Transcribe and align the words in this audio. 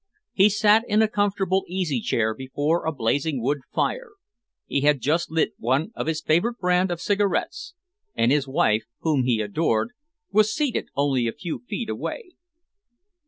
He 0.33 0.49
sat 0.49 0.83
in 0.89 1.03
a 1.03 1.07
comfortable 1.07 1.63
easy 1.67 1.99
chair 2.01 2.33
before 2.33 2.87
a 2.87 2.91
blazing 2.91 3.39
wood 3.39 3.59
fire, 3.71 4.13
he 4.65 4.81
had 4.81 4.99
just 4.99 5.29
lit 5.29 5.51
one 5.59 5.91
of 5.93 6.07
his 6.07 6.23
favourite 6.23 6.57
brand 6.57 6.89
of 6.89 6.99
cigarettes, 6.99 7.75
and 8.15 8.31
his 8.31 8.47
wife, 8.47 8.85
whom 9.01 9.25
he 9.25 9.41
adored, 9.41 9.91
was 10.31 10.51
seated 10.51 10.87
only 10.95 11.27
a 11.27 11.31
few 11.33 11.59
feet 11.69 11.87
away. 11.87 12.31